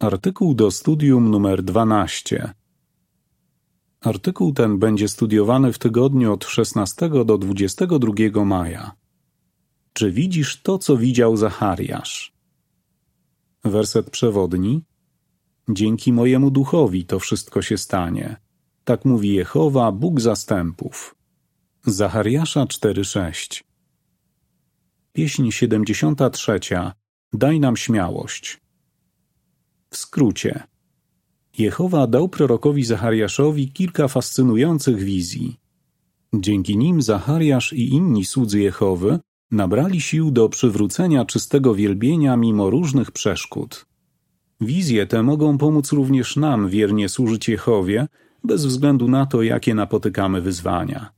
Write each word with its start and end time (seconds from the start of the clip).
Artykuł 0.00 0.54
do 0.54 0.70
studium 0.70 1.30
numer 1.30 1.62
12. 1.62 2.54
Artykuł 4.00 4.52
ten 4.52 4.78
będzie 4.78 5.08
studiowany 5.08 5.72
w 5.72 5.78
tygodniu 5.78 6.32
od 6.32 6.44
16 6.44 7.08
do 7.24 7.38
22 7.38 8.44
maja. 8.44 8.92
Czy 9.92 10.12
widzisz 10.12 10.62
to, 10.62 10.78
co 10.78 10.96
widział 10.96 11.36
Zachariasz? 11.36 12.32
Werset 13.64 14.10
przewodni. 14.10 14.84
Dzięki 15.68 16.12
mojemu 16.12 16.50
duchowi 16.50 17.06
to 17.06 17.18
wszystko 17.18 17.62
się 17.62 17.78
stanie. 17.78 18.36
Tak 18.84 19.04
mówi 19.04 19.34
Jehowa, 19.34 19.92
Bóg 19.92 20.20
zastępów. 20.20 21.14
Zachariasza 21.86 22.66
4:6. 22.66 23.64
Pieśń 25.12 25.50
73. 25.50 26.60
Daj 27.32 27.60
nam 27.60 27.76
śmiałość. 27.76 28.67
W 29.90 29.96
skrócie. 29.96 30.62
Jehowa 31.58 32.06
dał 32.06 32.28
prorokowi 32.28 32.84
Zachariaszowi 32.84 33.72
kilka 33.72 34.08
fascynujących 34.08 34.98
wizji. 34.98 35.56
Dzięki 36.34 36.76
nim 36.76 37.02
Zachariasz 37.02 37.72
i 37.72 37.88
inni 37.88 38.24
słudzy 38.24 38.60
Jehowy 38.60 39.18
nabrali 39.50 40.00
sił 40.00 40.30
do 40.30 40.48
przywrócenia 40.48 41.24
czystego 41.24 41.74
wielbienia 41.74 42.36
mimo 42.36 42.70
różnych 42.70 43.10
przeszkód. 43.10 43.86
Wizje 44.60 45.06
te 45.06 45.22
mogą 45.22 45.58
pomóc 45.58 45.92
również 45.92 46.36
nam 46.36 46.68
wiernie 46.68 47.08
służyć 47.08 47.48
Jehowie, 47.48 48.06
bez 48.44 48.66
względu 48.66 49.08
na 49.08 49.26
to, 49.26 49.42
jakie 49.42 49.74
napotykamy 49.74 50.40
wyzwania. 50.40 51.12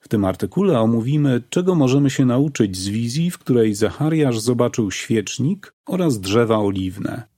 W 0.00 0.08
tym 0.08 0.24
artykule 0.24 0.80
omówimy, 0.80 1.42
czego 1.50 1.74
możemy 1.74 2.10
się 2.10 2.26
nauczyć 2.26 2.76
z 2.76 2.88
wizji, 2.88 3.30
w 3.30 3.38
której 3.38 3.74
Zachariasz 3.74 4.40
zobaczył 4.40 4.90
świecznik 4.90 5.74
oraz 5.86 6.20
drzewa 6.20 6.58
oliwne. 6.58 7.33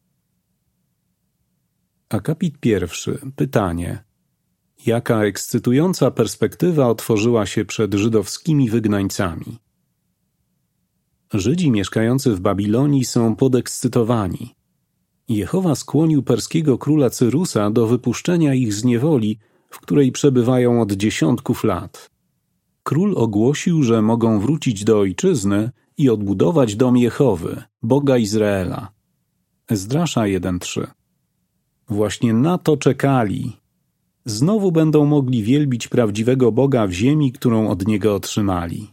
Akapit 2.08 2.58
pierwszy. 2.58 3.18
Pytanie. 3.36 4.04
Jaka 4.86 5.24
ekscytująca 5.24 6.10
perspektywa 6.10 6.88
otworzyła 6.88 7.46
się 7.46 7.64
przed 7.64 7.94
żydowskimi 7.94 8.70
wygnańcami? 8.70 9.58
Żydzi 11.32 11.70
mieszkający 11.70 12.34
w 12.34 12.40
Babilonii 12.40 13.04
są 13.04 13.36
podekscytowani. 13.36 14.54
Jehowa 15.28 15.74
skłonił 15.74 16.22
perskiego 16.22 16.78
króla 16.78 17.10
Cyrusa 17.10 17.70
do 17.70 17.86
wypuszczenia 17.86 18.54
ich 18.54 18.74
z 18.74 18.84
niewoli, 18.84 19.38
w 19.70 19.80
której 19.80 20.12
przebywają 20.12 20.80
od 20.80 20.92
dziesiątków 20.92 21.64
lat. 21.64 22.10
Król 22.82 23.14
ogłosił, 23.16 23.82
że 23.82 24.02
mogą 24.02 24.40
wrócić 24.40 24.84
do 24.84 24.98
ojczyzny 24.98 25.70
i 25.98 26.10
odbudować 26.10 26.76
dom 26.76 26.96
Jehowy, 26.96 27.62
Boga 27.82 28.18
Izraela. 28.18 28.92
Ezdrasza 29.68 30.20
1.3 30.20 30.86
Właśnie 31.88 32.32
na 32.32 32.58
to 32.58 32.76
czekali. 32.76 33.56
Znowu 34.24 34.72
będą 34.72 35.06
mogli 35.06 35.42
wielbić 35.42 35.88
prawdziwego 35.88 36.52
Boga 36.52 36.86
w 36.86 36.92
ziemi, 36.92 37.32
którą 37.32 37.68
od 37.68 37.86
Niego 37.86 38.14
otrzymali. 38.14 38.90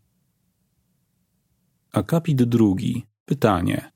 Akapit 1.92 2.44
drugi. 2.44 3.06
Pytanie. 3.26 3.92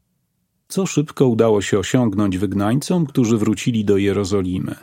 Co 0.67 0.85
szybko 0.85 1.27
udało 1.27 1.61
się 1.61 1.79
osiągnąć 1.79 2.37
wygnańcom, 2.37 3.05
którzy 3.05 3.37
wrócili 3.37 3.85
do 3.85 3.97
Jerozolimy? 3.97 4.75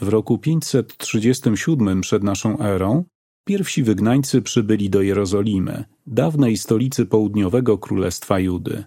W 0.00 0.08
roku 0.08 0.38
537 0.38 2.00
przed 2.00 2.22
naszą 2.22 2.58
erą 2.58 3.04
pierwsi 3.44 3.82
wygnańcy 3.82 4.42
przybyli 4.42 4.90
do 4.90 5.02
Jerozolimy, 5.02 5.84
dawnej 6.06 6.56
stolicy 6.56 7.06
południowego 7.06 7.78
królestwa 7.78 8.38
Judy. 8.38 8.84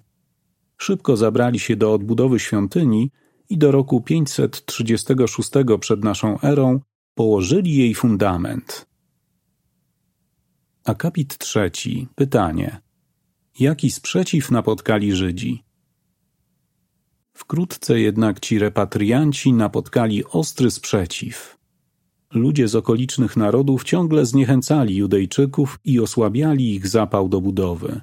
Szybko 0.77 1.17
zabrali 1.17 1.59
się 1.59 1.75
do 1.75 1.93
odbudowy 1.93 2.39
świątyni 2.39 3.11
i 3.49 3.57
do 3.57 3.71
roku 3.71 4.01
536 4.01 5.49
przed 5.79 6.03
naszą 6.03 6.41
erą 6.41 6.79
położyli 7.15 7.75
jej 7.75 7.93
fundament. 7.93 8.85
Akapit 10.83 11.37
trzeci. 11.37 12.07
Pytanie. 12.15 12.81
Jaki 13.59 13.91
sprzeciw 13.91 14.51
napotkali 14.51 15.15
Żydzi? 15.15 15.63
Wkrótce 17.33 17.99
jednak 17.99 18.39
ci 18.39 18.59
repatrianci 18.59 19.53
napotkali 19.53 20.25
ostry 20.25 20.71
sprzeciw. 20.71 21.57
Ludzie 22.33 22.67
z 22.67 22.75
okolicznych 22.75 23.37
narodów 23.37 23.83
ciągle 23.83 24.25
zniechęcali 24.25 24.95
Judejczyków 24.95 25.79
i 25.85 25.99
osłabiali 25.99 26.75
ich 26.75 26.87
zapał 26.87 27.29
do 27.29 27.41
budowy. 27.41 28.01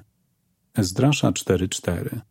Ezdrasza 0.73 1.31
4:4 1.31 2.30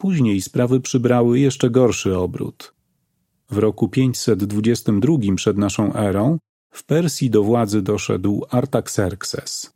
Później 0.00 0.40
sprawy 0.40 0.80
przybrały 0.80 1.38
jeszcze 1.38 1.70
gorszy 1.70 2.18
obrót. 2.18 2.74
W 3.50 3.58
roku 3.58 3.88
522 3.88 5.16
przed 5.36 5.58
naszą 5.58 5.94
erą 5.94 6.38
w 6.70 6.84
Persji 6.84 7.30
do 7.30 7.42
władzy 7.42 7.82
doszedł 7.82 8.44
Artaxerxes. 8.50 9.72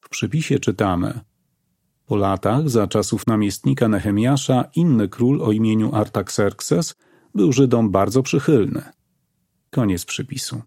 W 0.00 0.08
przypisie 0.08 0.58
czytamy 0.58 1.20
Po 2.06 2.16
latach, 2.16 2.68
za 2.68 2.86
czasów 2.86 3.26
namiestnika 3.26 3.88
Nehemiasza, 3.88 4.64
inny 4.76 5.08
król 5.08 5.42
o 5.42 5.52
imieniu 5.52 5.94
Artaxerxes 5.94 6.94
był 7.34 7.52
Żydom 7.52 7.90
bardzo 7.90 8.22
przychylny. 8.22 8.82
Koniec 9.70 10.04
przypisu. 10.04 10.62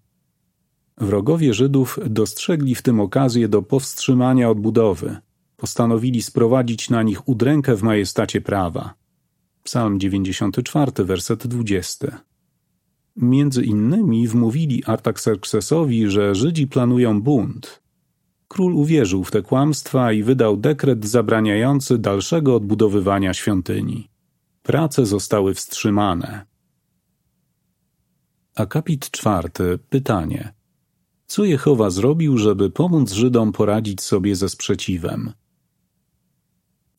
Wrogowie 0.97 1.53
Żydów 1.53 1.99
dostrzegli 2.05 2.75
w 2.75 2.81
tym 2.81 2.99
okazję 2.99 3.47
do 3.47 3.61
powstrzymania 3.61 4.49
odbudowy– 4.49 5.17
postanowili 5.63 6.21
sprowadzić 6.21 6.89
na 6.89 7.03
nich 7.03 7.27
udrękę 7.27 7.75
w 7.75 7.83
majestacie 7.83 8.41
prawa. 8.41 8.93
Psalm 9.63 9.99
94, 9.99 10.91
werset 11.05 11.47
20. 11.47 12.23
Między 13.15 13.63
innymi 13.63 14.27
wmówili 14.27 14.83
Artaxerxesowi, 14.85 16.09
że 16.09 16.35
Żydzi 16.35 16.67
planują 16.67 17.21
bunt. 17.21 17.81
Król 18.47 18.75
uwierzył 18.75 19.23
w 19.23 19.31
te 19.31 19.41
kłamstwa 19.41 20.11
i 20.11 20.23
wydał 20.23 20.57
dekret 20.57 21.05
zabraniający 21.05 21.97
dalszego 21.97 22.55
odbudowywania 22.55 23.33
świątyni. 23.33 24.09
Prace 24.63 25.05
zostały 25.05 25.53
wstrzymane. 25.53 26.45
Akapit 28.55 29.11
czwarty. 29.11 29.79
Pytanie. 29.89 30.53
Co 31.25 31.43
Jehowa 31.43 31.89
zrobił, 31.89 32.37
żeby 32.37 32.69
pomóc 32.69 33.11
Żydom 33.11 33.51
poradzić 33.51 34.01
sobie 34.01 34.35
ze 34.35 34.49
sprzeciwem? 34.49 35.33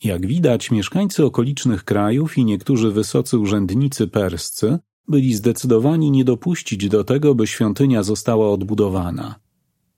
Jak 0.04 0.26
widać, 0.26 0.70
mieszkańcy 0.70 1.24
okolicznych 1.24 1.84
krajów 1.84 2.38
i 2.38 2.44
niektórzy 2.44 2.90
wysocy 2.90 3.38
urzędnicy 3.38 4.08
perscy 4.08 4.78
byli 5.08 5.34
zdecydowani 5.34 6.10
nie 6.10 6.24
dopuścić 6.24 6.88
do 6.88 7.04
tego, 7.04 7.34
by 7.34 7.46
świątynia 7.46 8.02
została 8.02 8.50
odbudowana. 8.50 9.34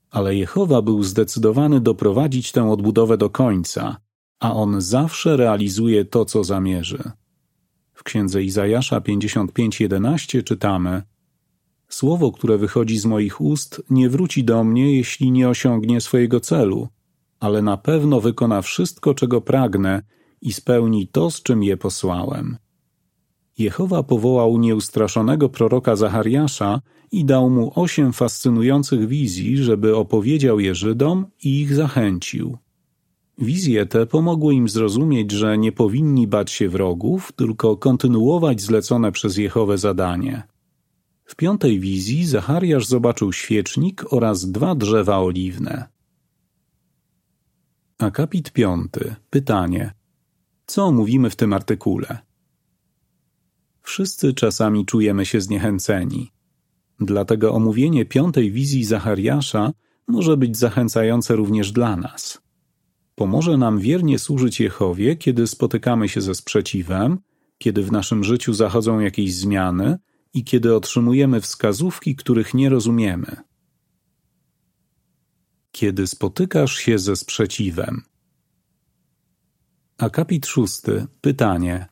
Ale 0.09 0.35
Jehowa 0.35 0.81
był 0.81 1.03
zdecydowany 1.03 1.81
doprowadzić 1.81 2.51
tę 2.51 2.71
odbudowę 2.71 3.17
do 3.17 3.29
końca, 3.29 3.97
a 4.39 4.53
on 4.53 4.81
zawsze 4.81 5.37
realizuje 5.37 6.05
to, 6.05 6.25
co 6.25 6.43
zamierzy. 6.43 7.11
W 7.93 8.03
księdze 8.03 8.43
Izajasza 8.43 8.99
55:11 8.99 10.43
czytamy: 10.43 11.01
Słowo, 11.89 12.31
które 12.31 12.57
wychodzi 12.57 12.97
z 12.97 13.05
moich 13.05 13.41
ust, 13.41 13.81
nie 13.89 14.09
wróci 14.09 14.43
do 14.43 14.63
mnie, 14.63 14.97
jeśli 14.97 15.31
nie 15.31 15.49
osiągnie 15.49 16.01
swojego 16.01 16.39
celu, 16.39 16.87
ale 17.39 17.61
na 17.61 17.77
pewno 17.77 18.21
wykona 18.21 18.61
wszystko, 18.61 19.13
czego 19.13 19.41
pragnę 19.41 20.01
i 20.41 20.53
spełni 20.53 21.07
to, 21.07 21.31
z 21.31 21.43
czym 21.43 21.63
je 21.63 21.77
posłałem. 21.77 22.57
Jehowa 23.57 24.03
powołał 24.03 24.57
nieustraszonego 24.57 25.49
proroka 25.49 25.95
Zachariasza 25.95 26.81
i 27.11 27.25
dał 27.25 27.49
mu 27.49 27.71
osiem 27.75 28.13
fascynujących 28.13 29.07
wizji, 29.07 29.57
żeby 29.57 29.95
opowiedział 29.95 30.59
je 30.59 30.75
Żydom 30.75 31.25
i 31.43 31.61
ich 31.61 31.75
zachęcił. 31.75 32.57
Wizje 33.37 33.85
te 33.85 34.05
pomogły 34.05 34.53
im 34.53 34.69
zrozumieć, 34.69 35.31
że 35.31 35.57
nie 35.57 35.71
powinni 35.71 36.27
bać 36.27 36.51
się 36.51 36.69
wrogów, 36.69 37.31
tylko 37.31 37.77
kontynuować 37.77 38.61
zlecone 38.61 39.11
przez 39.11 39.37
Jehowę 39.37 39.77
zadanie. 39.77 40.43
W 41.25 41.35
piątej 41.35 41.79
wizji 41.79 42.25
Zachariasz 42.25 42.85
zobaczył 42.85 43.33
świecznik 43.33 44.13
oraz 44.13 44.51
dwa 44.51 44.75
drzewa 44.75 45.19
oliwne. 45.19 45.96
Akapit 47.99 48.51
piąty. 48.51 49.15
Pytanie. 49.29 49.93
Co 50.65 50.91
mówimy 50.91 51.29
w 51.29 51.35
tym 51.35 51.53
artykule? 51.53 52.17
Wszyscy 53.81 54.33
czasami 54.33 54.85
czujemy 54.85 55.25
się 55.25 55.41
zniechęceni. 55.41 56.31
Dlatego 56.99 57.53
omówienie 57.53 58.05
piątej 58.05 58.51
wizji 58.51 58.83
Zachariasza 58.83 59.71
może 60.07 60.37
być 60.37 60.57
zachęcające 60.57 61.35
również 61.35 61.71
dla 61.71 61.95
nas. 61.95 62.41
Pomoże 63.15 63.57
nam 63.57 63.79
wiernie 63.79 64.19
służyć 64.19 64.59
Jehowie, 64.59 65.15
kiedy 65.15 65.47
spotykamy 65.47 66.09
się 66.09 66.21
ze 66.21 66.35
sprzeciwem, 66.35 67.19
kiedy 67.57 67.83
w 67.83 67.91
naszym 67.91 68.23
życiu 68.23 68.53
zachodzą 68.53 68.99
jakieś 68.99 69.35
zmiany 69.35 69.97
i 70.33 70.43
kiedy 70.43 70.75
otrzymujemy 70.75 71.41
wskazówki, 71.41 72.15
których 72.15 72.53
nie 72.53 72.69
rozumiemy 72.69 73.47
kiedy 75.77 76.07
spotykasz 76.07 76.75
się 76.75 76.99
ze 76.99 77.15
sprzeciwem. 77.15 78.01
Akapit 79.97 80.45
szósty. 80.45 81.07
Pytanie. 81.21 81.85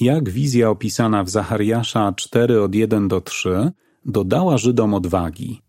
Jak 0.00 0.30
wizja 0.30 0.70
opisana 0.70 1.24
w 1.24 1.30
Zachariasza 1.30 2.12
4 2.12 2.62
od 2.62 2.74
1 2.74 3.08
do 3.08 3.20
3 3.20 3.72
dodała 4.04 4.58
Żydom 4.58 4.94
odwagi. 4.94 5.62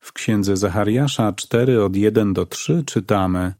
W 0.00 0.12
księdze 0.12 0.56
Zachariasza 0.56 1.32
4 1.32 1.84
od 1.84 1.96
1 1.96 2.32
do 2.32 2.46
3 2.46 2.82
czytamy 2.86 3.54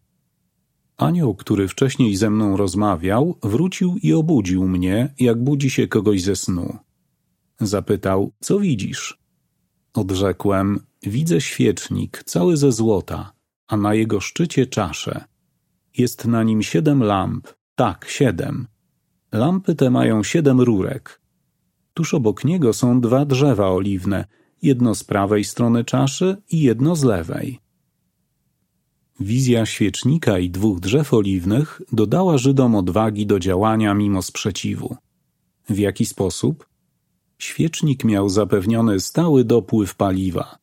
Anioł, 0.97 1.35
który 1.35 1.69
wcześniej 1.69 2.17
ze 2.17 2.31
mną 2.31 2.57
rozmawiał, 2.57 3.39
wrócił 3.43 3.97
i 4.03 4.13
obudził 4.13 4.69
mnie, 4.69 5.15
jak 5.21 5.45
budzi 5.45 5.71
się 5.71 5.89
kogoś 5.89 6.23
ze 6.23 6.37
snu. 6.37 6.77
Zapytał, 7.61 8.33
co 8.41 8.59
widzisz? 8.59 9.19
Odrzekłem, 9.95 10.88
widzę 11.03 11.41
świecznik, 11.41 12.23
cały 12.25 12.57
ze 12.57 12.73
złota, 12.73 13.33
a 13.69 13.77
na 13.77 13.95
jego 13.95 14.21
szczycie 14.21 14.67
czaszę. 14.67 15.25
Jest 15.99 16.25
na 16.25 16.43
nim 16.43 16.63
siedem 16.63 17.03
lamp, 17.03 17.49
tak, 17.75 18.07
siedem. 18.09 18.67
Lampy 19.33 19.75
te 19.75 19.91
mają 19.91 20.23
siedem 20.23 20.61
rurek. 20.61 21.21
Tuż 21.95 22.15
obok 22.15 22.45
niego 22.45 22.73
są 22.73 23.01
dwa 23.01 23.25
drzewa 23.25 23.71
oliwne, 23.71 24.25
jedno 24.63 24.95
z 24.95 25.05
prawej 25.05 25.45
strony 25.45 25.85
czaszy 25.85 26.37
i 26.51 26.61
jedno 26.61 26.97
z 26.97 27.05
lewej. 27.05 27.61
Wizja 29.21 29.67
świecznika 29.67 30.39
i 30.39 30.51
dwóch 30.51 30.81
drzew 30.81 31.15
oliwnych 31.15 31.83
dodała 31.93 32.39
Żydom 32.39 32.75
odwagi 32.75 33.27
do 33.27 33.39
działania 33.39 33.95
mimo 33.95 34.23
sprzeciwu. 34.23 34.97
W 35.69 35.79
jaki 35.79 36.07
sposób? 36.07 36.69
Świecznik 37.39 38.05
miał 38.05 38.29
zapewniony 38.29 39.01
stały 39.01 39.45
dopływ 39.45 39.95
paliwa. 39.95 40.59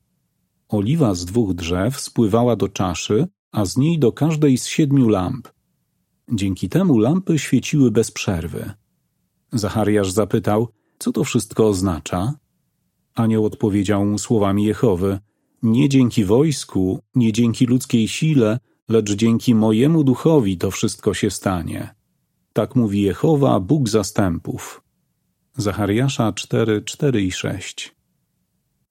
Oliwa 0.69 1.15
z 1.15 1.25
dwóch 1.25 1.53
drzew 1.53 1.99
spływała 1.99 2.55
do 2.55 2.69
czaszy, 2.69 3.27
a 3.51 3.65
z 3.65 3.77
niej 3.77 3.99
do 3.99 4.11
każdej 4.11 4.57
z 4.57 4.65
siedmiu 4.65 5.09
lamp. 5.09 5.47
Dzięki 6.31 6.69
temu 6.69 6.99
lampy 6.99 7.39
świeciły 7.39 7.91
bez 7.91 8.11
przerwy. 8.11 8.71
Zachariasz 9.53 10.11
zapytał, 10.11 10.67
co 10.99 11.11
to 11.11 11.23
wszystko 11.23 11.67
oznacza? 11.67 12.33
Anioł 13.15 13.45
odpowiedział 13.45 14.05
mu 14.05 14.17
słowami 14.17 14.65
Jehowy, 14.65 15.19
nie 15.63 15.89
dzięki 15.89 16.25
wojsku, 16.25 16.99
nie 17.15 17.33
dzięki 17.33 17.65
ludzkiej 17.65 18.07
sile, 18.07 18.59
lecz 18.89 19.11
dzięki 19.11 19.55
mojemu 19.55 20.03
duchowi 20.03 20.57
to 20.57 20.71
wszystko 20.71 21.13
się 21.13 21.31
stanie. 21.31 21.95
Tak 22.53 22.75
mówi 22.75 23.01
Jehowa, 23.01 23.59
Bóg 23.59 23.89
zastępów. 23.89 24.81
Zachariasza 25.57 26.33
4, 26.33 26.81
4 26.81 27.21
i 27.21 27.31
6. 27.31 27.95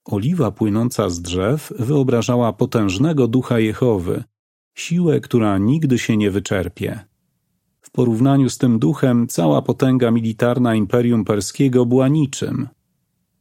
Oliwa 0.04 0.50
płynąca 0.50 1.10
z 1.10 1.22
drzew 1.22 1.72
wyobrażała 1.78 2.52
potężnego 2.52 3.28
ducha 3.28 3.58
Jehowy, 3.58 4.24
siłę, 4.74 5.20
która 5.20 5.58
nigdy 5.58 5.98
się 5.98 6.16
nie 6.16 6.30
wyczerpie. 6.30 7.00
W 7.80 7.90
porównaniu 7.90 8.50
z 8.50 8.58
tym 8.58 8.78
duchem 8.78 9.26
cała 9.28 9.62
potęga 9.62 10.10
militarna 10.10 10.74
Imperium 10.74 11.24
Perskiego 11.24 11.86
była 11.86 12.08
niczym. 12.08 12.68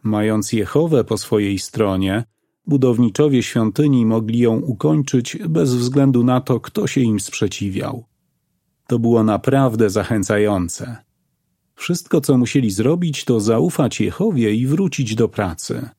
Mając 0.03 0.53
Jehowę 0.53 1.03
po 1.03 1.17
swojej 1.17 1.59
stronie, 1.59 2.23
budowniczowie 2.67 3.43
świątyni 3.43 4.05
mogli 4.05 4.39
ją 4.39 4.59
ukończyć 4.59 5.37
bez 5.49 5.75
względu 5.75 6.23
na 6.23 6.41
to, 6.41 6.59
kto 6.59 6.87
się 6.87 7.01
im 7.01 7.19
sprzeciwiał. 7.19 8.05
To 8.87 8.99
było 8.99 9.23
naprawdę 9.23 9.89
zachęcające. 9.89 10.97
Wszystko, 11.75 12.21
co 12.21 12.37
musieli 12.37 12.71
zrobić, 12.71 13.25
to 13.25 13.39
zaufać 13.39 14.01
Jehowie 14.01 14.53
i 14.53 14.67
wrócić 14.67 15.15
do 15.15 15.27
pracy. 15.27 15.89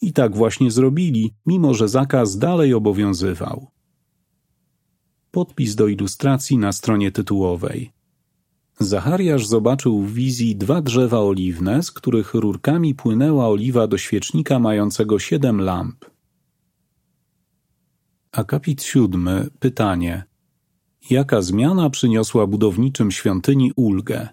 I 0.00 0.12
tak 0.12 0.36
właśnie 0.36 0.70
zrobili, 0.70 1.34
mimo 1.46 1.74
że 1.74 1.88
zakaz 1.88 2.38
dalej 2.38 2.74
obowiązywał. 2.74 3.66
Podpis 5.30 5.74
do 5.74 5.86
ilustracji 5.88 6.58
na 6.58 6.72
stronie 6.72 7.12
tytułowej. 7.12 7.92
Zachariasz 8.80 9.46
zobaczył 9.46 10.02
w 10.02 10.12
wizji 10.12 10.56
dwa 10.56 10.82
drzewa 10.82 11.20
oliwne, 11.20 11.82
z 11.82 11.90
których 11.90 12.34
rurkami 12.34 12.94
płynęła 12.94 13.48
oliwa 13.48 13.86
do 13.86 13.98
świecznika 13.98 14.58
mającego 14.58 15.18
siedem 15.18 15.60
lamp. 15.60 16.04
Akapit 18.32 18.82
siódmy. 18.82 19.50
Pytanie. 19.58 20.24
Jaka 21.10 21.42
zmiana 21.42 21.90
przyniosła 21.90 22.46
budowniczym 22.46 23.10
świątyni 23.10 23.72
ulgę? 23.76 24.28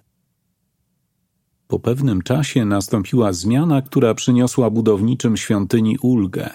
Po 1.68 1.80
pewnym 1.80 2.22
czasie 2.22 2.66
nastąpiła 2.66 3.34
zmiana, 3.34 3.82
która 3.82 4.14
przyniosła 4.14 4.70
budowniczym 4.70 5.38
świątyni 5.38 5.98
ulgę. 5.98 6.50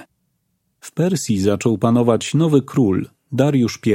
W 0.80 0.92
Persji 0.92 1.40
zaczął 1.40 1.78
panować 1.78 2.34
nowy 2.34 2.62
król, 2.62 3.08
Dariusz 3.32 3.80
I. 3.86 3.94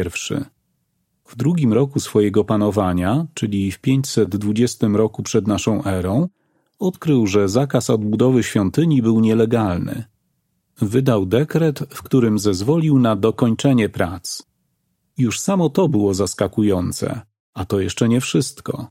W 1.26 1.36
drugim 1.36 1.74
roku 1.74 2.00
swojego 2.00 2.44
panowania, 2.44 3.28
czyli 3.34 3.72
w 3.72 3.80
520 3.80 4.88
roku 4.88 5.24
przed 5.24 5.48
naszą 5.48 5.84
erą, 5.84 6.28
odkrył, 6.80 7.28
że 7.28 7.50
zakaz 7.50 7.90
odbudowy 7.90 8.44
świątyni 8.44 9.02
był 9.02 9.20
nielegalny. 9.20 10.04
Wydał 10.82 11.26
dekret, 11.26 11.80
w 11.90 12.04
którym 12.04 12.40
zezwolił 12.40 13.00
na 13.00 13.16
dokończenie 13.16 13.90
prac. 13.90 14.44
Już 15.18 15.40
samo 15.40 15.70
to 15.70 15.88
było 15.90 16.14
zaskakujące, 16.14 17.22
a 17.54 17.66
to 17.66 17.80
jeszcze 17.80 18.10
nie 18.10 18.22
wszystko. 18.22 18.88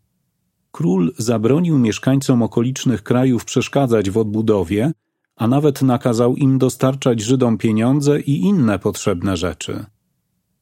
Król 0.74 1.12
zabronił 1.18 1.78
mieszkańcom 1.78 2.42
okolicznych 2.42 3.02
krajów 3.02 3.44
przeszkadzać 3.44 4.10
w 4.10 4.18
odbudowie, 4.18 4.92
a 5.36 5.46
nawet 5.48 5.82
nakazał 5.82 6.36
im 6.36 6.58
dostarczać 6.58 7.20
Żydom 7.20 7.58
pieniądze 7.58 8.20
i 8.20 8.40
inne 8.40 8.78
potrzebne 8.78 9.36
rzeczy. 9.36 9.84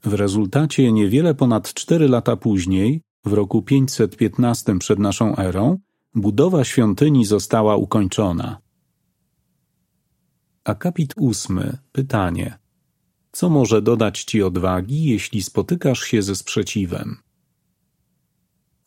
W 0.05 0.15
rezultacie 0.15 0.93
niewiele 0.93 1.35
ponad 1.35 1.75
cztery 1.75 2.09
lata 2.09 2.37
później, 2.37 3.03
w 3.25 3.33
roku 3.33 3.63
515 3.63 4.79
przed 4.79 4.99
naszą 4.99 5.37
erą, 5.37 5.79
budowa 6.15 6.65
świątyni 6.65 7.25
została 7.25 7.77
ukończona. 7.77 8.59
Akapit 10.65 11.15
ósmy. 11.17 11.79
Pytanie. 11.93 12.59
Co 13.33 13.49
może 13.49 13.83
dodać 13.83 14.25
ci 14.25 14.43
odwagi, 14.43 15.05
jeśli 15.05 15.43
spotykasz 15.43 16.01
się 16.01 16.23
ze 16.23 16.37
sprzeciwem? 16.37 17.17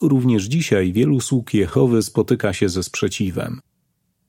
Również 0.02 0.44
dzisiaj 0.44 0.94
wielu 0.94 1.20
sług 1.20 1.54
Jehowy 1.54 2.04
spotyka 2.04 2.54
się 2.54 2.70
ze 2.70 2.84
sprzeciwem. 2.84 3.60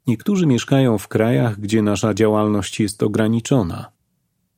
Niektórzy 0.06 0.46
mieszkają 0.46 0.98
w 0.98 1.08
krajach, 1.08 1.60
gdzie 1.60 1.82
nasza 1.82 2.14
działalność 2.14 2.80
jest 2.80 3.02
ograniczona. 3.02 3.92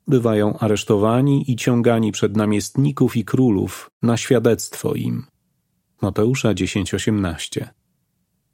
Bywają 0.07 0.59
aresztowani 0.59 1.51
i 1.51 1.57
ciągani 1.57 2.13
przed 2.13 2.37
namiestników 2.37 3.17
i 3.17 3.25
królów 3.25 3.91
na 4.03 4.17
świadectwo 4.17 4.95
im. 4.95 5.25
Mateusza 6.03 6.55
10:18. 6.55 7.69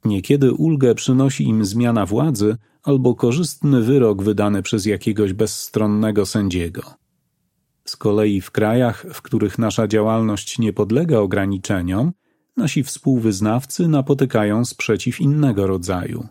Niekiedy 0.04 0.52
ulgę 0.52 0.94
przynosi 0.94 1.44
im 1.44 1.64
zmiana 1.64 2.06
władzy 2.06 2.56
albo 2.82 3.14
korzystny 3.14 3.80
wyrok 3.80 4.22
wydany 4.22 4.62
przez 4.62 4.86
jakiegoś 4.86 5.32
bezstronnego 5.32 6.26
sędziego. 6.26 6.82
Z 7.84 7.96
kolei 7.96 8.40
w 8.40 8.50
krajach, 8.50 9.06
w 9.12 9.22
których 9.22 9.58
nasza 9.58 9.88
działalność 9.88 10.58
nie 10.58 10.72
podlega 10.72 11.18
ograniczeniom, 11.18 12.12
nasi 12.56 12.82
współwyznawcy 12.82 13.88
napotykają 13.88 14.64
sprzeciw 14.64 15.20
innego 15.20 15.66
rodzaju. 15.66 16.28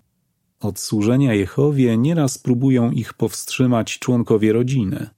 Od 0.59 0.79
służenia 0.79 1.33
Jehowie 1.33 1.97
nieraz 1.97 2.37
próbują 2.37 2.91
ich 2.91 3.13
powstrzymać 3.13 3.99
członkowie 3.99 4.53
rodziny. 4.53 5.09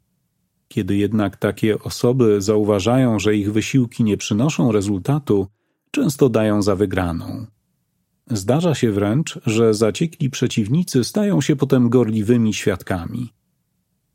Kiedy 0.68 0.96
jednak 0.96 1.38
takie 1.38 1.80
osoby 1.80 2.42
zauważają, 2.42 3.20
że 3.20 3.36
ich 3.36 3.54
wysiłki 3.54 4.04
nie 4.04 4.18
przynoszą 4.18 4.72
rezultatu, 4.72 5.48
często 5.92 6.30
dają 6.30 6.62
za 6.62 6.76
wygraną. 6.76 7.46
Zdarza 8.32 8.76
się 8.76 8.92
wręcz, 8.92 9.40
że 9.46 9.74
zaciekli 9.74 10.30
przeciwnicy 10.30 11.04
stają 11.04 11.42
się 11.42 11.56
potem 11.56 11.90
gorliwymi 11.90 12.54
świadkami. 12.54 13.34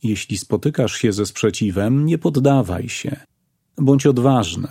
Jeśli 0.02 0.38
spotykasz 0.38 0.96
się 0.96 1.12
ze 1.12 1.26
sprzeciwem, 1.26 2.06
nie 2.06 2.18
poddawaj 2.18 2.88
się. 2.88 3.16
Bądź 3.78 4.06
odważny, 4.06 4.68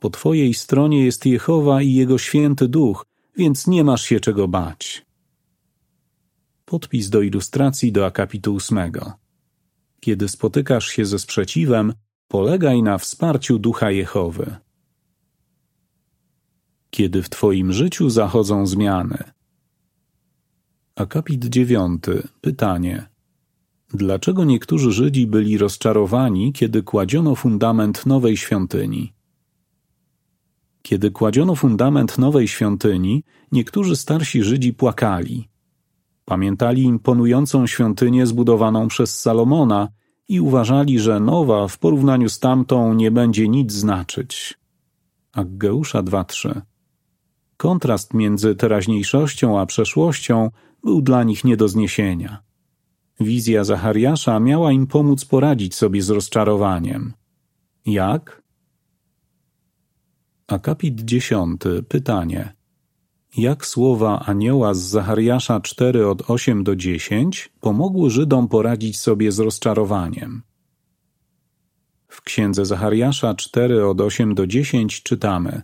po 0.00 0.10
twojej 0.10 0.54
stronie 0.54 1.04
jest 1.04 1.26
Jehowa 1.26 1.82
i 1.82 1.92
Jego 1.94 2.18
święty 2.18 2.68
duch, 2.68 3.06
więc 3.36 3.66
nie 3.66 3.84
masz 3.84 4.02
się 4.02 4.20
czego 4.20 4.48
bać. 4.48 5.06
Podpis 6.64 7.10
do 7.10 7.22
ilustracji 7.22 7.92
do 7.92 8.06
akapitu 8.06 8.54
ósmego. 8.54 9.12
Kiedy 10.00 10.28
spotykasz 10.28 10.88
się 10.88 11.06
ze 11.06 11.18
sprzeciwem, 11.18 11.94
polegaj 12.28 12.82
na 12.82 12.98
wsparciu 12.98 13.58
ducha 13.58 13.90
Jehowy. 13.90 14.56
Kiedy 16.90 17.22
w 17.22 17.28
twoim 17.28 17.72
życiu 17.72 18.10
zachodzą 18.10 18.66
zmiany. 18.66 19.18
Akapit 20.96 21.44
dziewiąty. 21.44 22.28
Pytanie. 22.40 23.06
Dlaczego 23.94 24.44
niektórzy 24.44 24.92
Żydzi 24.92 25.26
byli 25.26 25.58
rozczarowani, 25.58 26.52
kiedy 26.52 26.82
kładziono 26.82 27.34
fundament 27.34 28.06
nowej 28.06 28.36
świątyni? 28.36 29.12
Kiedy 30.82 31.10
kładziono 31.10 31.54
fundament 31.54 32.18
nowej 32.18 32.48
świątyni, 32.48 33.24
niektórzy 33.52 33.96
starsi 33.96 34.42
Żydzi 34.42 34.72
płakali. 34.72 35.48
Pamiętali 36.24 36.82
imponującą 36.82 37.66
świątynię 37.66 38.26
zbudowaną 38.26 38.88
przez 38.88 39.20
Salomona 39.20 39.88
i 40.28 40.40
uważali, 40.40 40.98
że 40.98 41.20
nowa 41.20 41.68
w 41.68 41.78
porównaniu 41.78 42.28
z 42.28 42.38
tamtą 42.38 42.94
nie 42.94 43.10
będzie 43.10 43.48
nic 43.48 43.72
znaczyć. 43.72 44.58
Aggeusza 45.32 46.02
2.3 46.02 46.60
Kontrast 47.56 48.14
między 48.14 48.54
teraźniejszością 48.54 49.60
a 49.60 49.66
przeszłością 49.66 50.50
był 50.84 51.02
dla 51.02 51.22
nich 51.24 51.44
nie 51.44 51.56
do 51.56 51.68
zniesienia. 51.68 52.42
Wizja 53.20 53.64
Zachariasza 53.64 54.40
miała 54.40 54.72
im 54.72 54.86
pomóc 54.86 55.24
poradzić 55.24 55.74
sobie 55.74 56.02
z 56.02 56.10
rozczarowaniem. 56.10 57.12
Jak? 57.86 58.39
Akapit 60.50 61.00
dziesiąty. 61.00 61.82
Pytanie. 61.82 62.52
Jak 63.36 63.66
słowa 63.66 64.24
anioła 64.26 64.74
z 64.74 64.78
Zachariasza 64.78 65.60
4 65.60 66.06
od 66.06 66.30
8 66.30 66.64
do 66.64 66.76
10 66.76 67.52
pomogły 67.60 68.10
Żydom 68.10 68.48
poradzić 68.48 68.98
sobie 68.98 69.32
z 69.32 69.38
rozczarowaniem? 69.38 70.42
W 72.08 72.22
księdze 72.22 72.64
Zachariasza 72.64 73.34
4 73.34 73.86
od 73.86 74.00
8 74.00 74.34
do 74.34 74.46
10 74.46 75.02
czytamy 75.02 75.62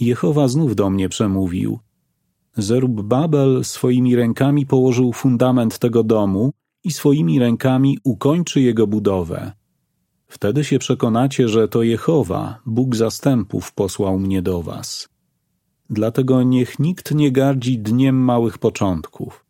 Jehowa 0.00 0.48
znów 0.48 0.76
do 0.76 0.90
mnie 0.90 1.08
przemówił. 1.08 1.78
Zerub 2.56 3.02
Babel 3.02 3.64
swoimi 3.64 4.16
rękami 4.16 4.66
położył 4.66 5.12
fundament 5.12 5.78
tego 5.78 6.04
domu 6.04 6.52
i 6.84 6.92
swoimi 6.92 7.38
rękami 7.38 7.98
ukończy 8.04 8.60
jego 8.60 8.86
budowę. 8.86 9.52
Wtedy 10.32 10.64
się 10.64 10.78
przekonacie, 10.78 11.48
że 11.48 11.68
to 11.68 11.82
Jehowa, 11.82 12.58
Bóg 12.66 12.96
zastępów, 12.96 13.72
posłał 13.72 14.18
mnie 14.18 14.42
do 14.42 14.62
was. 14.62 15.08
Dlatego 15.90 16.42
niech 16.42 16.78
nikt 16.78 17.14
nie 17.14 17.32
gardzi 17.32 17.78
dniem 17.78 18.16
małych 18.16 18.58
początków, 18.58 19.44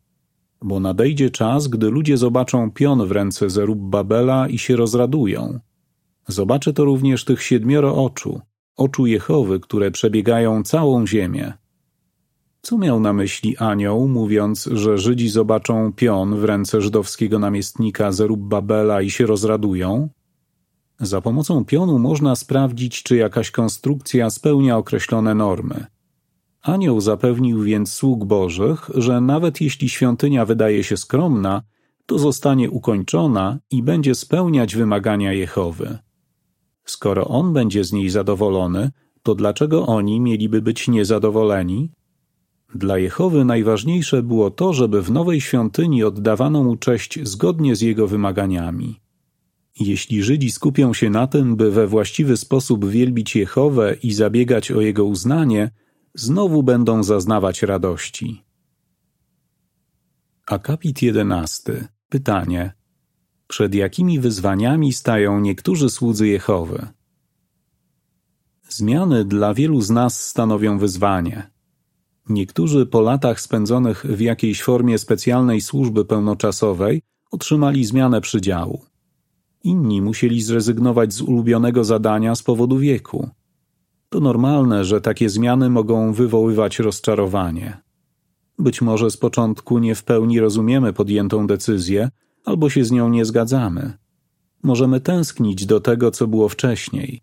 bo 0.61 0.79
nadejdzie 0.79 1.29
czas, 1.29 1.67
gdy 1.67 1.89
ludzie 1.89 2.17
zobaczą 2.17 2.71
pion 2.71 3.07
w 3.07 3.11
ręce 3.11 3.49
Zerub 3.49 3.79
Babela 3.79 4.47
i 4.47 4.57
się 4.57 4.75
rozradują. 4.75 5.59
Zobaczy 6.27 6.73
to 6.73 6.85
również 6.85 7.25
tych 7.25 7.43
siedmioro 7.43 8.03
oczu, 8.03 8.41
oczu 8.75 9.05
Jehowy, 9.05 9.59
które 9.59 9.91
przebiegają 9.91 10.63
całą 10.63 11.07
ziemię. 11.07 11.53
Co 12.61 12.77
miał 12.77 12.99
na 12.99 13.13
myśli 13.13 13.57
anioł, 13.57 14.07
mówiąc, 14.07 14.69
że 14.71 14.97
Żydzi 14.97 15.29
zobaczą 15.29 15.93
pion 15.93 16.39
w 16.39 16.43
ręce 16.43 16.81
żydowskiego 16.81 17.39
namiestnika 17.39 18.11
Babela 18.37 19.01
i 19.01 19.09
się 19.09 19.25
rozradują? 19.25 20.09
Za 21.03 21.21
pomocą 21.21 21.65
pionu 21.65 21.99
można 21.99 22.35
sprawdzić, 22.35 23.03
czy 23.03 23.15
jakaś 23.15 23.51
konstrukcja 23.51 24.29
spełnia 24.29 24.77
określone 24.77 25.35
normy. 25.35 25.85
Anioł 26.61 27.01
zapewnił 27.01 27.63
więc 27.63 27.93
sług 27.93 28.25
Bożych, 28.25 28.89
że 28.95 29.21
nawet 29.21 29.61
jeśli 29.61 29.89
świątynia 29.89 30.45
wydaje 30.45 30.83
się 30.83 30.97
skromna, 30.97 31.61
to 32.05 32.19
zostanie 32.19 32.69
ukończona 32.71 33.59
i 33.71 33.83
będzie 33.83 34.15
spełniać 34.15 34.75
wymagania 34.75 35.33
Jehowy. 35.33 35.97
Skoro 36.85 37.27
on 37.27 37.53
będzie 37.53 37.83
z 37.83 37.93
niej 37.93 38.09
zadowolony, 38.09 38.91
to 39.23 39.35
dlaczego 39.35 39.87
oni 39.87 40.19
mieliby 40.19 40.61
być 40.61 40.87
niezadowoleni? 40.87 41.91
Dla 42.75 42.97
Jehowy 42.97 43.45
najważniejsze 43.45 44.23
było 44.23 44.51
to, 44.51 44.73
żeby 44.73 45.01
w 45.01 45.11
nowej 45.11 45.41
świątyni 45.41 46.03
oddawano 46.03 46.63
mu 46.63 46.75
cześć 46.75 47.19
zgodnie 47.23 47.75
z 47.75 47.81
jego 47.81 48.07
wymaganiami. 48.07 49.02
Jeśli 49.79 50.23
Żydzi 50.23 50.51
skupią 50.51 50.93
się 50.93 51.09
na 51.09 51.27
tym, 51.27 51.55
by 51.55 51.71
we 51.71 51.87
właściwy 51.87 52.37
sposób 52.37 52.85
wielbić 52.85 53.35
Jehowę 53.35 53.95
i 54.03 54.13
zabiegać 54.13 54.71
o 54.71 54.81
jego 54.81 55.05
uznanie, 55.05 55.71
znowu 56.13 56.63
będą 56.63 57.03
zaznawać 57.03 57.61
radości. 57.61 58.43
Akapit 60.47 61.01
jedenasty. 61.01 61.87
Pytanie. 62.09 62.73
Przed 63.47 63.75
jakimi 63.75 64.19
wyzwaniami 64.19 64.93
stają 64.93 65.39
niektórzy 65.39 65.89
słudzy 65.89 66.27
Jehowy? 66.27 66.87
Zmiany 68.69 69.25
dla 69.25 69.53
wielu 69.53 69.81
z 69.81 69.89
nas 69.89 70.27
stanowią 70.27 70.77
wyzwanie. 70.77 71.51
Niektórzy 72.29 72.85
po 72.85 73.01
latach 73.01 73.41
spędzonych 73.41 74.05
w 74.05 74.19
jakiejś 74.19 74.63
formie 74.63 74.97
specjalnej 74.97 75.61
służby 75.61 76.05
pełnoczasowej 76.05 77.01
otrzymali 77.31 77.85
zmianę 77.85 78.21
przydziału. 78.21 78.92
Inni 79.63 80.01
musieli 80.01 80.41
zrezygnować 80.41 81.13
z 81.13 81.21
ulubionego 81.21 81.83
zadania 81.83 82.35
z 82.35 82.43
powodu 82.43 82.77
wieku. 82.77 83.29
To 84.09 84.19
normalne, 84.19 84.85
że 84.85 85.01
takie 85.01 85.29
zmiany 85.29 85.69
mogą 85.69 86.13
wywoływać 86.13 86.79
rozczarowanie. 86.79 87.77
Być 88.59 88.81
może 88.81 89.11
z 89.11 89.17
początku 89.17 89.79
nie 89.79 89.95
w 89.95 90.03
pełni 90.03 90.39
rozumiemy 90.39 90.93
podjętą 90.93 91.47
decyzję, 91.47 92.09
albo 92.45 92.69
się 92.69 92.85
z 92.85 92.91
nią 92.91 93.09
nie 93.09 93.25
zgadzamy. 93.25 93.93
Możemy 94.63 94.99
tęsknić 95.01 95.65
do 95.65 95.79
tego, 95.79 96.11
co 96.11 96.27
było 96.27 96.49
wcześniej. 96.49 97.21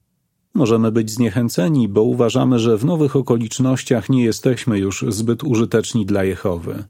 Możemy 0.55 0.93
być 0.93 1.11
zniechęceni, 1.11 1.89
bo 1.89 2.03
uważamy, 2.03 2.59
że 2.59 2.77
w 2.77 2.85
nowych 2.85 3.17
okolicznościach 3.17 4.09
nie 4.09 4.25
jesteśmy 4.25 4.79
już 4.79 5.05
zbyt 5.09 5.45
użyteczni 5.45 6.07
dla 6.07 6.25
Jehowy. 6.25 6.85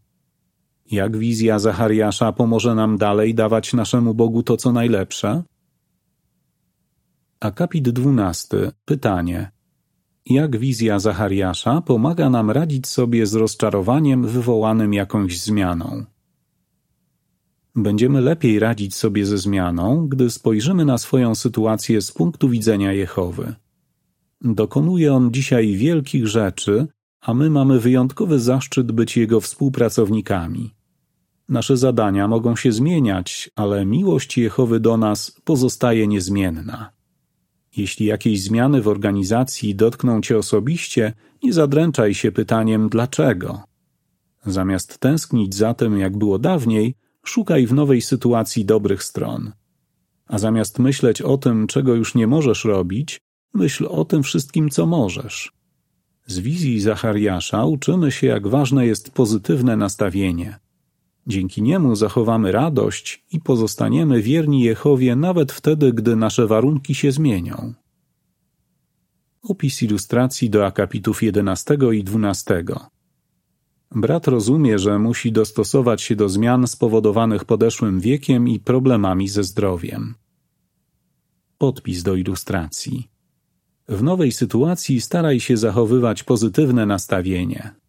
Jak 0.90 1.16
wizja 1.16 1.58
Zachariasza 1.58 2.32
pomoże 2.32 2.74
nam 2.74 2.98
dalej 2.98 3.34
dawać 3.34 3.72
naszemu 3.72 4.14
Bogu 4.14 4.42
to, 4.42 4.56
co 4.56 4.72
najlepsze? 4.72 5.42
Akapit 7.40 7.90
dwunasty. 7.90 8.70
Pytanie. 8.84 9.50
Jak 10.26 10.58
wizja 10.58 10.98
Zachariasza 10.98 11.80
pomaga 11.80 12.30
nam 12.30 12.50
radzić 12.50 12.86
sobie 12.86 13.26
z 13.26 13.34
rozczarowaniem 13.34 14.26
wywołanym 14.26 14.94
jakąś 14.94 15.40
zmianą? 15.40 16.04
Będziemy 17.76 18.20
lepiej 18.20 18.58
radzić 18.58 18.94
sobie 18.94 19.26
ze 19.26 19.38
zmianą, 19.38 20.08
gdy 20.08 20.30
spojrzymy 20.30 20.84
na 20.84 20.98
swoją 20.98 21.34
sytuację 21.34 22.02
z 22.02 22.12
punktu 22.12 22.48
widzenia 22.48 22.92
Jehowy. 22.92 23.54
Dokonuje 24.40 25.14
on 25.14 25.32
dzisiaj 25.32 25.76
wielkich 25.76 26.26
rzeczy, 26.28 26.86
a 27.20 27.34
my 27.34 27.50
mamy 27.50 27.80
wyjątkowy 27.80 28.38
zaszczyt 28.38 28.92
być 28.92 29.16
jego 29.16 29.40
współpracownikami. 29.40 30.79
Nasze 31.50 31.76
zadania 31.76 32.28
mogą 32.28 32.56
się 32.56 32.72
zmieniać, 32.72 33.50
ale 33.56 33.86
miłość 33.86 34.38
Jehowy 34.38 34.80
do 34.80 34.96
nas 34.96 35.40
pozostaje 35.44 36.06
niezmienna. 36.06 36.90
Jeśli 37.76 38.06
jakieś 38.06 38.42
zmiany 38.42 38.82
w 38.82 38.88
organizacji 38.88 39.74
dotkną 39.74 40.20
cię 40.20 40.38
osobiście, 40.38 41.12
nie 41.42 41.52
zadręczaj 41.52 42.14
się 42.14 42.32
pytaniem 42.32 42.88
dlaczego. 42.88 43.62
Zamiast 44.46 44.98
tęsknić 44.98 45.54
za 45.54 45.74
tym, 45.74 45.98
jak 45.98 46.18
było 46.18 46.38
dawniej, 46.38 46.94
szukaj 47.24 47.66
w 47.66 47.72
nowej 47.72 48.00
sytuacji 48.00 48.64
dobrych 48.64 49.02
stron. 49.02 49.52
A 50.26 50.38
zamiast 50.38 50.78
myśleć 50.78 51.22
o 51.22 51.38
tym, 51.38 51.66
czego 51.66 51.94
już 51.94 52.14
nie 52.14 52.26
możesz 52.26 52.64
robić, 52.64 53.20
myśl 53.54 53.86
o 53.90 54.04
tym 54.04 54.22
wszystkim, 54.22 54.70
co 54.70 54.86
możesz. 54.86 55.52
Z 56.26 56.38
wizji 56.38 56.80
Zachariasza 56.80 57.64
uczymy 57.64 58.12
się, 58.12 58.26
jak 58.26 58.48
ważne 58.48 58.86
jest 58.86 59.10
pozytywne 59.10 59.76
nastawienie. 59.76 60.58
Dzięki 61.26 61.62
niemu 61.62 61.96
zachowamy 61.96 62.52
radość 62.52 63.24
i 63.32 63.40
pozostaniemy 63.40 64.22
wierni 64.22 64.62
Jehowie 64.62 65.16
nawet 65.16 65.52
wtedy, 65.52 65.92
gdy 65.92 66.16
nasze 66.16 66.46
warunki 66.46 66.94
się 66.94 67.12
zmienią. 67.12 67.74
Opis 69.42 69.82
ilustracji 69.82 70.50
do 70.50 70.66
akapitów 70.66 71.22
11 71.22 71.78
i 71.92 72.04
12. 72.04 72.64
Brat 73.90 74.28
rozumie, 74.28 74.78
że 74.78 74.98
musi 74.98 75.32
dostosować 75.32 76.02
się 76.02 76.16
do 76.16 76.28
zmian 76.28 76.66
spowodowanych 76.66 77.44
podeszłym 77.44 78.00
wiekiem 78.00 78.48
i 78.48 78.60
problemami 78.60 79.28
ze 79.28 79.44
zdrowiem. 79.44 80.14
Podpis 81.58 82.02
do 82.02 82.14
ilustracji. 82.14 83.08
W 83.88 84.02
nowej 84.02 84.32
sytuacji 84.32 85.00
staraj 85.00 85.40
się 85.40 85.56
zachowywać 85.56 86.22
pozytywne 86.22 86.86
nastawienie. 86.86 87.79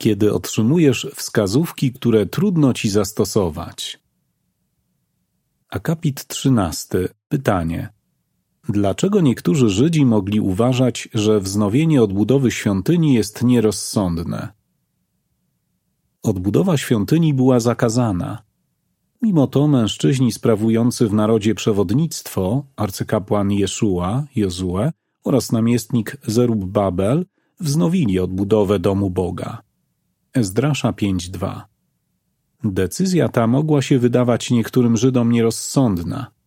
Kiedy 0.00 0.32
otrzymujesz 0.34 1.06
wskazówki, 1.14 1.92
które 1.92 2.26
trudno 2.26 2.72
ci 2.74 2.90
zastosować. 2.90 4.00
Akapit 5.70 6.26
13. 6.26 7.08
Pytanie. 7.28 7.88
Dlaczego 8.68 9.20
niektórzy 9.20 9.68
Żydzi 9.68 10.06
mogli 10.06 10.40
uważać, 10.40 11.08
że 11.14 11.40
wznowienie 11.40 12.02
odbudowy 12.02 12.50
świątyni 12.50 13.14
jest 13.14 13.42
nierozsądne? 13.42 14.48
Odbudowa 16.22 16.76
świątyni 16.76 17.34
była 17.34 17.60
zakazana. 17.60 18.42
Mimo 19.22 19.46
to 19.46 19.68
mężczyźni 19.68 20.32
sprawujący 20.32 21.08
w 21.08 21.12
narodzie 21.12 21.54
przewodnictwo, 21.54 22.64
arcykapłan 22.76 23.52
Jeszua, 23.52 24.24
Jozue 24.36 24.92
oraz 25.24 25.52
namiestnik 25.52 26.16
Zerub 26.26 26.64
Babel 26.64 27.26
wznowili 27.60 28.18
odbudowę 28.18 28.78
domu 28.78 29.10
Boga. 29.10 29.69
Ezdrasza 30.34 30.92
5.2 30.92 31.60
Decyzja 32.64 33.28
ta 33.28 33.46
mogła 33.46 33.82
się 33.82 33.98
wydawać 33.98 34.50
niektórym 34.50 34.96
Żydom 34.96 35.32
nierozsądna– 35.32 36.26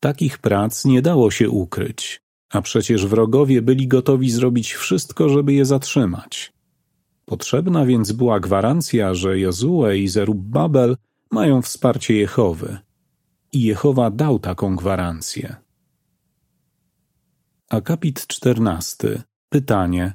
Takich 0.00 0.38
prac 0.38 0.84
nie 0.84 1.02
dało 1.02 1.30
się 1.30 1.50
ukryć, 1.50 2.22
a 2.50 2.62
przecież 2.62 3.06
wrogowie 3.06 3.62
byli 3.62 3.88
gotowi 3.88 4.30
zrobić 4.30 4.74
wszystko, 4.74 5.28
żeby 5.28 5.52
je 5.52 5.64
zatrzymać. 5.64 6.52
Potrzebna 7.24 7.86
więc 7.86 8.12
była 8.12 8.40
gwarancja, 8.40 9.14
że 9.14 9.38
Jozue 9.38 9.86
i 9.96 10.08
Zerubbabel 10.08 10.96
mają 11.30 11.62
wsparcie 11.62 12.14
Jehowy. 12.14 12.78
I 13.52 13.62
Jehowa 13.62 14.10
dał 14.10 14.38
taką 14.38 14.76
gwarancję. 14.76 15.56
Akapit 17.68 18.26
czternasty. 18.26 19.22
Pytanie. 19.48 20.12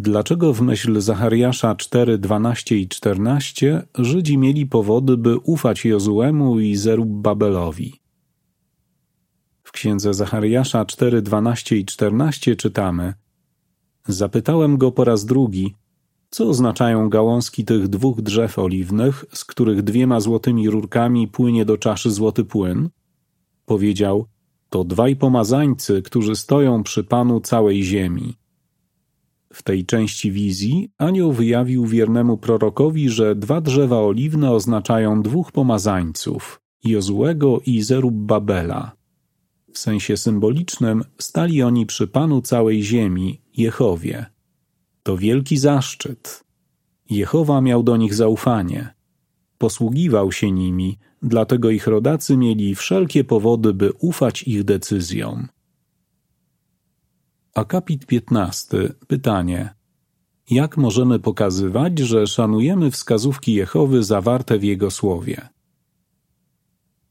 Dlaczego 0.00 0.52
w 0.52 0.60
myśl 0.60 1.00
Zachariasza 1.00 1.74
4, 1.74 2.18
12 2.18 2.78
i 2.78 2.88
14 2.88 3.86
Żydzi 3.94 4.38
mieli 4.38 4.66
powody, 4.66 5.16
by 5.16 5.38
ufać 5.38 5.84
Jozuemu 5.84 6.60
i 6.60 6.76
Zerubbabelowi? 6.76 8.00
W 9.62 9.72
księdze 9.72 10.14
Zachariasza 10.14 10.84
4, 10.84 11.22
12 11.22 11.76
i 11.76 11.84
14 11.84 12.56
czytamy 12.56 13.14
Zapytałem 14.08 14.76
go 14.76 14.92
po 14.92 15.04
raz 15.04 15.24
drugi, 15.24 15.74
co 16.30 16.48
oznaczają 16.48 17.08
gałązki 17.08 17.64
tych 17.64 17.88
dwóch 17.88 18.22
drzew 18.22 18.58
oliwnych, 18.58 19.24
z 19.32 19.44
których 19.44 19.82
dwiema 19.82 20.20
złotymi 20.20 20.70
rurkami 20.70 21.28
płynie 21.28 21.64
do 21.64 21.78
czaszy 21.78 22.10
złoty 22.10 22.44
płyn? 22.44 22.88
Powiedział, 23.66 24.26
to 24.70 24.84
dwaj 24.84 25.16
pomazańcy, 25.16 26.02
którzy 26.02 26.36
stoją 26.36 26.82
przy 26.82 27.04
Panu 27.04 27.40
całej 27.40 27.84
ziemi. 27.84 28.36
W 29.52 29.62
tej 29.62 29.86
części 29.86 30.32
wizji 30.32 30.90
anioł 30.98 31.32
wyjawił 31.32 31.86
wiernemu 31.86 32.36
prorokowi, 32.36 33.08
że 33.08 33.36
dwa 33.36 33.60
drzewa 33.60 34.00
oliwne 34.00 34.50
oznaczają 34.52 35.22
dwóch 35.22 35.52
pomazańców, 35.52 36.60
Jozułego 36.84 37.60
i 37.66 37.82
Zerubbabela. 37.82 38.92
W 39.72 39.78
sensie 39.78 40.16
symbolicznym 40.16 41.04
stali 41.18 41.62
oni 41.62 41.86
przy 41.86 42.06
Panu 42.06 42.42
całej 42.42 42.82
ziemi, 42.82 43.40
Jehowie. 43.56 44.26
To 45.02 45.16
wielki 45.16 45.56
zaszczyt. 45.56 46.44
Jehowa 47.10 47.60
miał 47.60 47.82
do 47.82 47.96
nich 47.96 48.14
zaufanie. 48.14 48.94
Posługiwał 49.58 50.32
się 50.32 50.50
nimi, 50.50 50.98
dlatego 51.22 51.70
ich 51.70 51.86
rodacy 51.86 52.36
mieli 52.36 52.74
wszelkie 52.74 53.24
powody, 53.24 53.74
by 53.74 53.92
ufać 53.92 54.42
ich 54.42 54.64
decyzjom. 54.64 55.48
Akapit 57.58 58.06
15. 58.06 58.94
Pytanie. 59.06 59.74
Jak 60.50 60.76
możemy 60.76 61.18
pokazywać, 61.18 61.98
że 61.98 62.26
szanujemy 62.26 62.90
wskazówki 62.90 63.54
Jehowy 63.54 64.02
zawarte 64.02 64.58
w 64.58 64.64
Jego 64.64 64.90
słowie? 64.90 65.48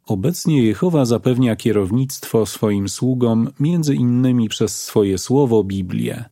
Obecnie 0.06 0.64
Jehowa 0.64 1.06
zapewnia 1.06 1.56
kierownictwo 1.56 2.46
swoim 2.46 2.90
sługom 2.90 3.50
między 3.60 3.96
innymi 3.96 4.50
przez 4.50 4.84
swoje 4.84 5.18
słowo 5.18 5.64
Biblię. 5.64 6.26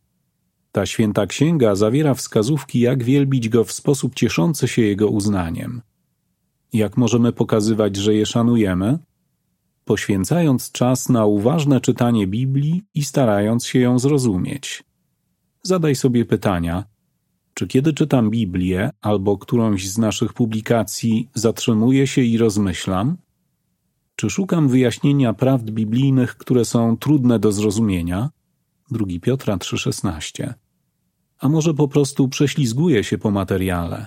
Ta 0.72 0.86
święta 0.86 1.28
księga 1.28 1.76
zawiera 1.76 2.14
wskazówki, 2.14 2.80
jak 2.80 3.04
wielbić 3.04 3.50
Go 3.50 3.64
w 3.64 3.72
sposób 3.72 4.16
cieszący 4.16 4.68
się 4.68 4.82
Jego 4.82 5.10
uznaniem. 5.10 5.82
Jak 6.74 6.98
możemy 6.98 7.34
pokazywać, 7.34 7.96
że 7.96 8.14
je 8.14 8.26
szanujemy? 8.26 9.00
Poświęcając 9.86 10.72
czas 10.72 11.10
na 11.10 11.26
uważne 11.26 11.82
czytanie 11.82 12.28
Biblii 12.28 12.84
i 12.94 13.04
starając 13.04 13.66
się 13.66 13.80
ją 13.80 14.00
zrozumieć. 14.00 14.84
Zadaj 15.64 15.96
sobie 15.96 16.26
pytania, 16.26 16.84
czy 17.54 17.68
kiedy 17.68 17.94
czytam 17.94 18.30
Biblię 18.30 18.90
albo 19.02 19.38
którąś 19.38 19.90
z 19.90 19.98
naszych 19.98 20.34
publikacji 20.34 21.30
zatrzymuję 21.34 22.08
się 22.08 22.22
i 22.22 22.38
rozmyślam? 22.38 23.18
Czy 24.16 24.30
szukam 24.30 24.68
wyjaśnienia 24.68 25.34
prawd 25.34 25.72
biblijnych, 25.72 26.38
które 26.38 26.66
są 26.66 26.98
trudne 26.98 27.40
do 27.40 27.52
zrozumienia? 27.52 28.30
2 28.92 29.06
Piotra 29.22 29.58
3,16. 29.58 30.54
A 31.40 31.50
może 31.50 31.74
po 31.74 31.88
prostu 31.88 32.30
prześlizguję 32.30 33.04
się 33.04 33.18
po 33.18 33.32
materiale? 33.32 34.06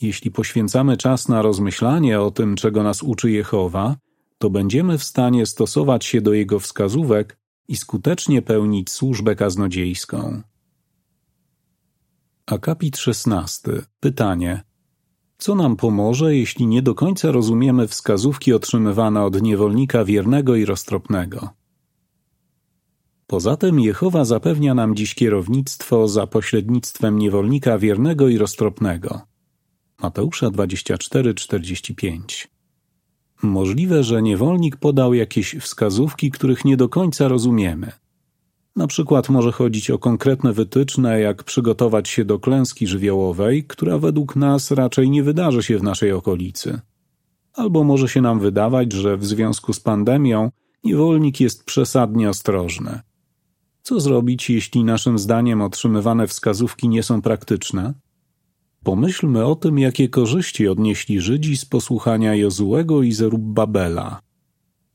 Jeśli 0.00 0.30
poświęcamy 0.30 0.96
czas 0.96 1.28
na 1.28 1.42
rozmyślanie 1.42 2.20
o 2.20 2.30
tym, 2.30 2.56
czego 2.56 2.82
nas 2.82 3.02
uczy 3.02 3.30
Jehowa, 3.30 3.96
to 4.38 4.50
będziemy 4.50 4.98
w 4.98 5.04
stanie 5.04 5.46
stosować 5.46 6.04
się 6.04 6.20
do 6.20 6.32
jego 6.32 6.60
wskazówek 6.60 7.38
i 7.68 7.76
skutecznie 7.76 8.42
pełnić 8.42 8.90
służbę 8.90 9.36
kaznodziejską. 9.36 10.42
Akapit 12.46 12.96
16. 12.96 13.72
Pytanie. 14.00 14.62
Co 15.38 15.54
nam 15.54 15.76
pomoże, 15.76 16.36
jeśli 16.36 16.66
nie 16.66 16.82
do 16.82 16.94
końca 16.94 17.32
rozumiemy 17.32 17.88
wskazówki 17.88 18.52
otrzymywane 18.52 19.24
od 19.24 19.42
niewolnika 19.42 20.04
wiernego 20.04 20.56
i 20.56 20.64
roztropnego? 20.64 21.50
Poza 23.26 23.56
tym 23.56 23.80
Jehowa 23.80 24.24
zapewnia 24.24 24.74
nam 24.74 24.96
dziś 24.96 25.14
kierownictwo 25.14 26.08
za 26.08 26.26
pośrednictwem 26.26 27.18
niewolnika 27.18 27.78
wiernego 27.78 28.28
i 28.28 28.38
roztropnego. 28.38 29.20
Mateusza 30.02 30.50
24:45. 30.50 32.55
Możliwe, 33.42 34.04
że 34.04 34.22
niewolnik 34.22 34.76
podał 34.76 35.14
jakieś 35.14 35.54
wskazówki, 35.54 36.30
których 36.30 36.64
nie 36.64 36.76
do 36.76 36.88
końca 36.88 37.28
rozumiemy. 37.28 37.92
Na 38.76 38.86
przykład 38.86 39.28
może 39.28 39.52
chodzić 39.52 39.90
o 39.90 39.98
konkretne 39.98 40.52
wytyczne, 40.52 41.20
jak 41.20 41.44
przygotować 41.44 42.08
się 42.08 42.24
do 42.24 42.38
klęski 42.38 42.86
żywiołowej, 42.86 43.64
która 43.64 43.98
według 43.98 44.36
nas 44.36 44.70
raczej 44.70 45.10
nie 45.10 45.22
wydarzy 45.22 45.62
się 45.62 45.78
w 45.78 45.82
naszej 45.82 46.12
okolicy. 46.12 46.80
Albo 47.52 47.84
może 47.84 48.08
się 48.08 48.20
nam 48.20 48.40
wydawać, 48.40 48.92
że 48.92 49.16
w 49.16 49.26
związku 49.26 49.72
z 49.72 49.80
pandemią 49.80 50.50
niewolnik 50.84 51.40
jest 51.40 51.64
przesadnie 51.64 52.30
ostrożny. 52.30 53.00
Co 53.82 54.00
zrobić, 54.00 54.50
jeśli 54.50 54.84
naszym 54.84 55.18
zdaniem 55.18 55.62
otrzymywane 55.62 56.26
wskazówki 56.26 56.88
nie 56.88 57.02
są 57.02 57.22
praktyczne? 57.22 57.94
Pomyślmy 58.86 59.44
o 59.44 59.54
tym, 59.56 59.78
jakie 59.78 60.08
korzyści 60.08 60.68
odnieśli 60.68 61.20
Żydzi 61.20 61.56
z 61.56 61.64
posłuchania 61.64 62.34
Jozułego 62.34 63.02
i 63.02 63.12
Zerubbabela. 63.12 64.20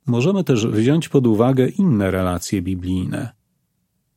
Możemy 0.07 0.43
też 0.43 0.67
wziąć 0.67 1.09
pod 1.09 1.27
uwagę 1.27 1.67
inne 1.67 2.11
relacje 2.11 2.61
biblijne. 2.61 3.31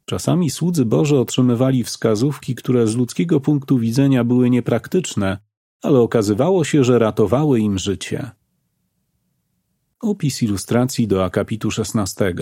Czasami 0.04 0.50
słudzy 0.50 0.84
Boże 0.84 1.20
otrzymywali 1.20 1.84
wskazówki, 1.84 2.54
które 2.54 2.87
z 2.87 2.96
ludzkiego 2.96 3.40
punktu 3.40 3.78
widzenia 3.78 4.24
były 4.24 4.50
niepraktyczne, 4.50 5.38
ale 5.82 6.00
okazywało 6.00 6.64
się, 6.64 6.84
że 6.84 6.98
ratowały 6.98 7.60
im 7.60 7.78
życie. 7.78 8.30
Opis 10.00 10.42
ilustracji 10.42 11.08
do 11.08 11.24
akapitu 11.24 11.70
16. 11.70 12.34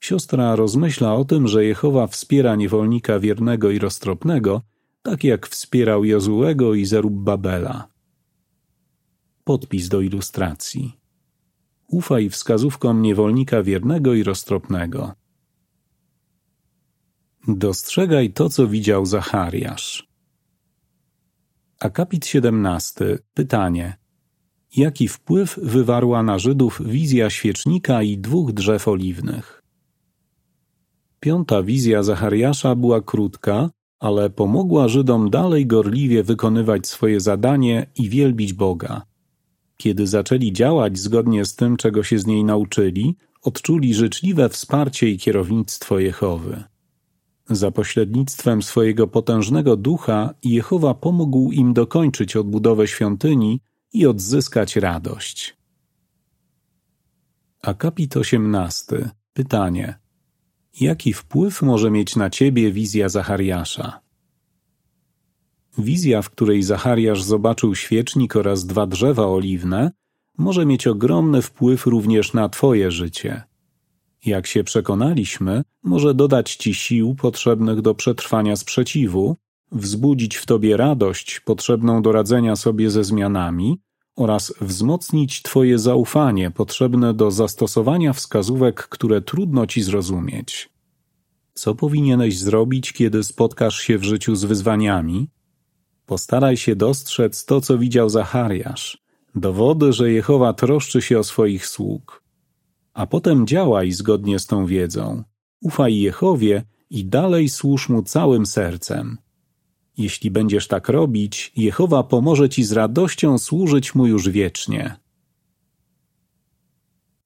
Siostra 0.00 0.56
rozmyśla 0.56 1.14
o 1.14 1.24
tym, 1.24 1.48
że 1.48 1.64
Jehowa 1.64 2.06
wspiera 2.06 2.56
niewolnika 2.56 3.18
wiernego 3.18 3.70
i 3.70 3.78
roztropnego, 3.78 4.62
tak 5.02 5.24
jak 5.24 5.48
wspierał 5.48 6.04
Jozułego 6.04 6.74
i 6.74 6.84
Zerubbabela. 6.84 7.88
Podpis 9.44 9.88
do 9.88 10.00
ilustracji. 10.00 11.00
Ufaj 11.88 12.30
wskazówkom 12.30 13.02
niewolnika 13.02 13.62
wiernego 13.62 14.14
i 14.14 14.22
roztropnego. 14.22 15.12
Dostrzegaj 17.48 18.32
to, 18.32 18.48
co 18.48 18.66
widział 18.66 19.06
Zachariasz. 19.06 20.08
Akapit 21.80 22.26
17. 22.26 23.18
Pytanie. 23.34 23.96
Jaki 24.76 25.08
wpływ 25.08 25.58
wywarła 25.62 26.22
na 26.22 26.38
Żydów 26.38 26.82
wizja 26.84 27.30
świecznika 27.30 28.02
i 28.02 28.18
dwóch 28.18 28.52
drzew 28.52 28.88
oliwnych? 28.88 29.62
Piąta 31.20 31.62
wizja 31.62 32.02
Zachariasza 32.02 32.74
była 32.74 33.00
krótka, 33.00 33.70
ale 34.00 34.30
pomogła 34.30 34.88
Żydom 34.88 35.30
dalej 35.30 35.66
gorliwie 35.66 36.22
wykonywać 36.22 36.86
swoje 36.86 37.20
zadanie 37.20 37.86
i 37.96 38.08
wielbić 38.08 38.52
Boga. 38.52 39.02
Kiedy 39.76 40.06
zaczęli 40.06 40.52
działać 40.52 40.98
zgodnie 40.98 41.44
z 41.44 41.56
tym, 41.56 41.76
czego 41.76 42.02
się 42.02 42.18
z 42.18 42.26
niej 42.26 42.44
nauczyli, 42.44 43.16
odczuli 43.42 43.94
życzliwe 43.94 44.48
wsparcie 44.48 45.08
i 45.08 45.18
kierownictwo 45.18 45.98
Jehowy. 45.98 46.64
Za 47.50 47.70
pośrednictwem 47.70 48.62
swojego 48.62 49.06
potężnego 49.06 49.76
ducha 49.76 50.34
Jehowa 50.44 50.94
pomógł 50.94 51.52
im 51.52 51.74
dokończyć 51.74 52.36
odbudowę 52.36 52.88
świątyni 52.88 53.60
i 53.92 54.06
odzyskać 54.06 54.76
radość. 54.76 55.56
Akapit 57.62 58.16
18. 58.16 59.10
Pytanie. 59.32 59.98
Jaki 60.80 61.12
wpływ 61.12 61.62
może 61.62 61.90
mieć 61.90 62.16
na 62.16 62.30
ciebie 62.30 62.72
wizja 62.72 63.08
Zachariasza? 63.08 64.00
Wizja, 65.78 66.22
w 66.22 66.30
której 66.30 66.62
Zachariasz 66.62 67.22
zobaczył 67.22 67.74
świecznik 67.74 68.36
oraz 68.36 68.66
dwa 68.66 68.86
drzewa 68.86 69.26
oliwne, 69.26 69.90
może 70.38 70.66
mieć 70.66 70.86
ogromny 70.86 71.42
wpływ 71.42 71.86
również 71.86 72.32
na 72.32 72.48
twoje 72.48 72.90
życie. 72.90 73.42
Jak 74.26 74.46
się 74.46 74.64
przekonaliśmy, 74.64 75.62
może 75.82 76.14
dodać 76.14 76.56
ci 76.56 76.74
sił 76.74 77.14
potrzebnych 77.14 77.80
do 77.80 77.94
przetrwania 77.94 78.56
sprzeciwu, 78.56 79.36
wzbudzić 79.72 80.36
w 80.36 80.46
tobie 80.46 80.76
radość 80.76 81.40
potrzebną 81.40 82.02
do 82.02 82.12
radzenia 82.12 82.56
sobie 82.56 82.90
ze 82.90 83.04
zmianami 83.04 83.80
oraz 84.20 84.54
wzmocnić 84.60 85.42
twoje 85.42 85.78
zaufanie 85.78 86.50
potrzebne 86.50 87.14
do 87.14 87.30
zastosowania 87.30 88.12
wskazówek, 88.12 88.88
które 88.88 89.22
trudno 89.22 89.66
ci 89.66 89.82
zrozumieć. 89.82 90.68
Co 91.54 91.74
powinieneś 91.74 92.38
zrobić, 92.38 92.92
kiedy 92.92 93.22
spotkasz 93.22 93.78
się 93.78 93.98
w 93.98 94.04
życiu 94.04 94.36
z 94.36 94.44
wyzwaniami? 94.44 95.28
Postaraj 96.06 96.56
się 96.56 96.76
dostrzec 96.76 97.44
to, 97.44 97.60
co 97.60 97.78
widział 97.78 98.08
Zachariasz, 98.08 98.98
dowody, 99.34 99.92
że 99.92 100.12
Jehowa 100.12 100.52
troszczy 100.52 101.02
się 101.02 101.18
o 101.18 101.24
swoich 101.24 101.66
sług. 101.66 102.22
A 102.94 103.06
potem 103.06 103.46
działaj 103.46 103.92
zgodnie 103.92 104.38
z 104.38 104.46
tą 104.46 104.66
wiedzą. 104.66 105.22
Ufaj 105.60 105.96
Jehowie 105.96 106.62
i 106.90 107.04
dalej 107.04 107.48
służ 107.48 107.88
Mu 107.88 108.02
całym 108.02 108.46
sercem. 108.46 109.18
Jeśli 109.96 110.30
będziesz 110.30 110.68
tak 110.68 110.88
robić, 110.88 111.52
Jehowa 111.56 112.02
pomoże 112.02 112.48
Ci 112.48 112.64
z 112.64 112.72
radością 112.72 113.38
służyć 113.38 113.94
Mu 113.94 114.06
już 114.06 114.28
wiecznie. 114.28 114.96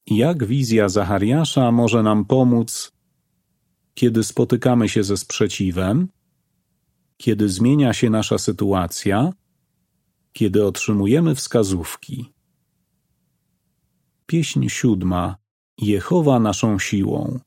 Jak 0.07 0.45
wizja 0.45 0.89
Zachariasza 0.89 1.73
może 1.73 2.03
nam 2.03 2.25
pomóc, 2.25 2.93
kiedy 3.95 4.25
spotykamy 4.25 4.89
się 4.89 5.05
ze 5.05 5.17
sprzeciwem, 5.17 6.09
kiedy 7.17 7.49
zmienia 7.49 7.93
się 7.93 8.11
nasza 8.11 8.39
sytuacja, 8.39 9.33
kiedy 10.33 10.67
otrzymujemy 10.67 11.35
wskazówki. 11.35 12.33
Pieśń 14.27 14.69
siódma 14.69 15.37
Jehowa 15.79 16.41
naszą 16.41 16.79
siłą. 16.79 17.39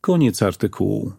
Koniec 0.00 0.42
artykułu. 0.42 1.12